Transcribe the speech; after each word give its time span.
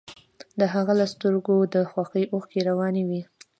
د 0.59 0.61
هغه 0.73 0.93
له 0.99 1.05
سترګو 1.13 1.55
د 1.73 1.75
خوښۍ 1.91 2.23
اوښکې 2.33 2.59
روانې 2.69 3.03
وې 3.09 3.21